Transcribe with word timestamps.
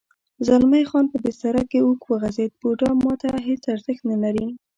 زلمی 0.47 0.83
خان 0.89 1.05
په 1.11 1.17
بستره 1.23 1.63
کې 1.69 1.79
اوږد 1.81 2.03
وغځېد: 2.09 2.51
بوډا 2.61 2.89
ما 3.03 3.13
ته 3.21 3.27
هېڅ 3.47 3.63
ارزښت 3.73 4.03
نه 4.11 4.17
لري. 4.23 4.47